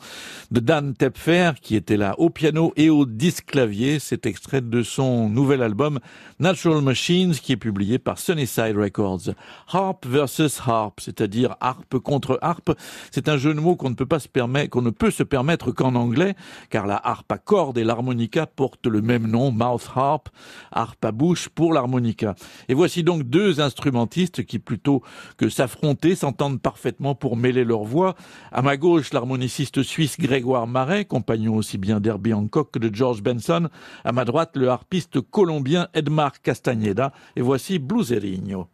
de 0.50 0.60
Dan 0.60 0.94
Tepfer, 0.94 1.52
qui 1.60 1.76
était 1.76 1.96
là 1.96 2.14
au 2.18 2.28
piano 2.28 2.72
et 2.76 2.90
au 2.90 3.06
disque 3.06 3.46
clavier. 3.46 3.98
C'est 3.98 4.26
extrait 4.26 4.60
de 4.60 4.82
son 4.82 5.28
nouvel 5.28 5.62
album 5.62 6.00
Natural 6.40 6.82
Machines, 6.82 7.34
qui 7.34 7.52
est 7.52 7.56
publié 7.56 7.98
par 7.98 8.18
Sunnyside 8.18 8.76
Records. 8.76 9.34
Harp 9.72 10.06
versus 10.06 10.60
harp, 10.66 10.94
c'est-à-dire 10.98 11.56
harpe 11.60 11.98
contre 11.98 12.38
harpe. 12.42 12.72
C'est 13.12 13.28
un 13.28 13.36
jeu 13.36 13.54
de 13.54 13.60
mots 13.60 13.76
qu'on 13.76 13.90
ne 13.90 13.94
peut 13.94 14.06
pas 14.06 14.18
se 14.18 14.28
permettre, 14.28 14.70
qu'on 14.70 14.82
ne 14.82 14.90
peut 14.90 15.10
se 15.10 15.22
permettre 15.22 15.70
qu'en 15.70 15.94
anglais, 15.94 16.34
car 16.68 16.86
la 16.86 17.00
harpe 17.02 17.30
à 17.30 17.38
cordes 17.38 17.78
et 17.78 17.84
l'harmonica 17.84 18.46
portent 18.46 18.86
le 18.86 19.02
même 19.02 19.26
nom, 19.26 19.52
mouth 19.52 19.88
harp, 19.94 20.28
harpe 20.72 21.04
à 21.04 21.12
bouche 21.12 21.48
pour 21.48 21.72
l'harmonica. 21.72 22.34
Et 22.68 22.74
voici 22.74 23.04
donc 23.04 23.22
deux 23.22 23.60
instrumentistes 23.60 24.44
qui, 24.44 24.58
plutôt 24.58 25.02
que 25.36 25.48
s'affronter, 25.48 26.14
s'entendent 26.16 26.60
parfaitement 26.60 27.14
pour 27.14 27.36
mêler 27.36 27.64
leurs 27.64 27.84
voix. 27.84 28.16
À 28.50 28.62
ma 28.62 28.76
gauche, 28.76 29.12
l'harmoniciste 29.12 29.82
suisse 29.82 30.16
Grégoire 30.40 30.66
Marais, 30.66 31.04
compagnon 31.04 31.56
aussi 31.56 31.76
bien 31.76 32.00
d'Herbie 32.00 32.32
Hancock 32.32 32.70
que 32.70 32.78
de 32.78 32.88
George 32.94 33.22
Benson. 33.22 33.68
À 34.04 34.12
ma 34.12 34.24
droite, 34.24 34.56
le 34.56 34.70
harpiste 34.70 35.20
colombien 35.20 35.88
Edmar 35.92 36.40
Castañeda. 36.40 37.12
Et 37.36 37.42
voici 37.42 37.78
Blueserinho. 37.78 38.66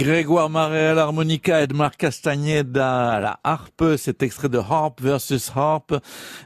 Grégoire 0.00 0.48
Marais 0.48 0.86
à 0.86 0.94
l'harmonica, 0.94 1.60
Edmar 1.60 1.94
Castagneda 1.94 3.10
à 3.10 3.20
la 3.20 3.38
harpe, 3.44 3.96
cet 3.98 4.22
extrait 4.22 4.48
de 4.48 4.56
Harp 4.56 4.98
versus 5.02 5.52
Harp, 5.54 5.94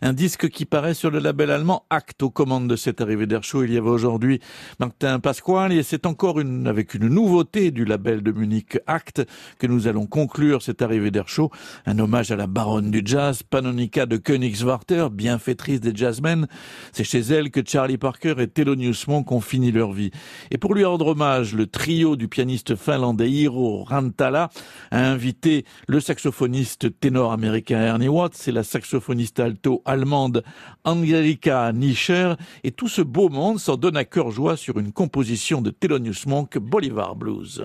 un 0.03 0.13
disque 0.13 0.49
qui 0.49 0.65
paraît 0.65 0.93
sur 0.93 1.13
le 1.13 1.21
label 1.21 1.53
allemand 1.53 1.85
Act 1.89 2.25
aux 2.25 2.31
commandes 2.31 2.67
de 2.67 2.75
cette 2.75 3.01
arrivée 3.01 3.27
d'air 3.27 3.45
chaud. 3.45 3.63
Il 3.63 3.73
y 3.73 3.79
avait 3.79 3.89
aujourd'hui 3.89 4.41
Martin 4.81 5.21
Pasquale 5.21 5.73
et 5.73 5.85
c'est 5.85 6.05
encore 6.05 6.41
une, 6.41 6.67
avec 6.67 6.95
une 6.95 7.07
nouveauté 7.07 7.71
du 7.71 7.85
label 7.85 8.25
de 8.25 8.33
Munich 8.33 8.77
Act 8.89 9.23
que 9.61 9.69
nous 9.69 9.87
allons 9.87 10.07
conclure 10.07 10.61
cette 10.61 10.83
arrivée 10.83 11.13
d'air 11.13 11.29
chaud. 11.29 11.53
Un 11.87 12.01
hommage 12.01 12.33
à 12.33 12.37
la 12.37 12.49
baronne 12.49 12.91
du 12.91 13.03
jazz, 13.05 13.45
Panonica 13.45 14.05
de 14.07 14.17
Königswarter, 14.17 15.11
bienfaitrice 15.13 15.81
des 15.81 15.95
jazzmen. 15.95 16.49
C'est 16.91 17.05
chez 17.05 17.21
elle 17.21 17.53
que 17.53 17.61
Charlie 17.65 17.99
Parker 17.99 18.35
et 18.39 18.49
Thelonious 18.49 19.05
Monk 19.07 19.31
ont 19.31 19.41
fini 19.41 19.71
leur 19.71 19.93
vie. 19.93 20.11
Et 20.51 20.59
pour 20.59 20.75
lui 20.75 20.85
rendre 20.85 21.07
hommage, 21.07 21.55
le 21.55 21.69
trio 21.69 22.17
du 22.17 22.27
pianiste 22.27 22.75
finlandais 22.75 23.44
Rantala 23.49 24.51
a 24.91 24.99
invité 24.99 25.65
le 25.87 26.01
saxophoniste 26.01 26.99
ténor 27.01 27.33
américain 27.33 27.81
Ernie 27.81 28.09
Watts 28.09 28.49
et 28.49 28.53
la 28.53 28.63
saxophoniste 28.63 29.41
alto 29.41 29.83
allemande 29.85 30.43
Angelika 30.85 31.73
Nischer 31.73 32.35
et 32.63 32.71
tout 32.71 32.89
ce 32.89 33.03
beau 33.03 33.29
monde 33.29 33.59
s'en 33.59 33.77
donne 33.77 33.97
à 33.97 34.05
cœur 34.05 34.31
joie 34.31 34.57
sur 34.57 34.79
une 34.79 34.93
composition 34.93 35.61
de 35.63 35.71
Thelonious 35.71 36.27
Monk, 36.27 36.59
Bolivar 36.59 37.17
Blues. 37.17 37.65